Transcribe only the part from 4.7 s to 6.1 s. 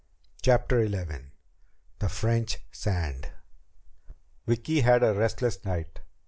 had a restless night.